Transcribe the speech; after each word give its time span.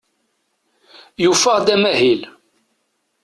Yufa-aɣ-d 1.23 1.67
amahil. 1.75 2.21